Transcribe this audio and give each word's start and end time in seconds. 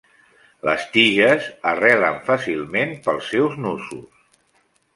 Les 0.69 0.85
tiges 0.95 1.49
arrelen 1.73 2.17
fàcilment 2.31 2.97
pels 3.07 3.31
seus 3.35 3.61
nusos. 3.67 4.25